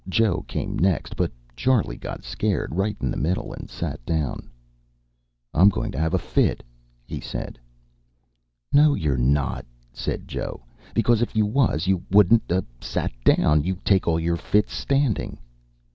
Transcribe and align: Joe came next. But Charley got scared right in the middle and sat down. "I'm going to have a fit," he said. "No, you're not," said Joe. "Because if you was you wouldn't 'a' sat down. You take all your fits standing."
Joe 0.09 0.41
came 0.47 0.79
next. 0.79 1.15
But 1.15 1.29
Charley 1.55 1.95
got 1.95 2.23
scared 2.23 2.73
right 2.73 2.97
in 3.01 3.11
the 3.11 3.17
middle 3.17 3.53
and 3.53 3.69
sat 3.69 4.03
down. 4.03 4.49
"I'm 5.53 5.69
going 5.69 5.91
to 5.91 5.99
have 5.99 6.15
a 6.15 6.17
fit," 6.17 6.63
he 7.05 7.19
said. 7.19 7.59
"No, 8.73 8.95
you're 8.95 9.15
not," 9.39 9.63
said 9.93 10.27
Joe. 10.27 10.63
"Because 10.95 11.21
if 11.21 11.35
you 11.35 11.45
was 11.45 11.85
you 11.85 12.01
wouldn't 12.09 12.51
'a' 12.51 12.63
sat 12.81 13.11
down. 13.23 13.63
You 13.63 13.75
take 13.85 14.07
all 14.07 14.19
your 14.19 14.37
fits 14.37 14.73
standing." 14.73 15.37